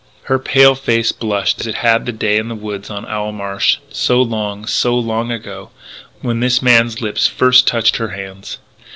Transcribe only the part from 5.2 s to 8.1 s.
ago, when this man's lips first touched her